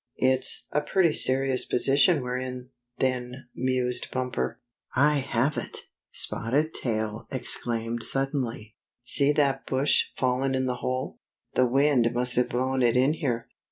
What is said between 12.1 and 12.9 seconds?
must have blown